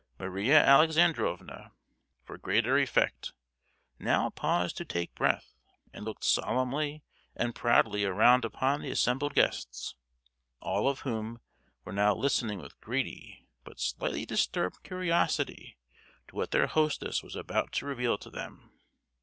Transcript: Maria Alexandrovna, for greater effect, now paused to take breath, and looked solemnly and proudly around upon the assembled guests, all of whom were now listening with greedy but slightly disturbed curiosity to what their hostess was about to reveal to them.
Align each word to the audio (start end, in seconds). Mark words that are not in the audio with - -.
Maria 0.17 0.59
Alexandrovna, 0.65 1.73
for 2.23 2.35
greater 2.39 2.75
effect, 2.75 3.33
now 3.99 4.31
paused 4.31 4.75
to 4.75 4.83
take 4.83 5.13
breath, 5.13 5.53
and 5.93 6.03
looked 6.03 6.23
solemnly 6.23 7.03
and 7.35 7.53
proudly 7.53 8.03
around 8.03 8.43
upon 8.43 8.81
the 8.81 8.89
assembled 8.89 9.35
guests, 9.35 9.93
all 10.59 10.89
of 10.89 11.01
whom 11.01 11.39
were 11.85 11.93
now 11.93 12.15
listening 12.15 12.57
with 12.57 12.81
greedy 12.81 13.45
but 13.63 13.79
slightly 13.79 14.25
disturbed 14.25 14.81
curiosity 14.81 15.77
to 16.27 16.35
what 16.35 16.49
their 16.49 16.65
hostess 16.65 17.21
was 17.21 17.35
about 17.35 17.71
to 17.71 17.85
reveal 17.85 18.17
to 18.17 18.31
them. 18.31 18.71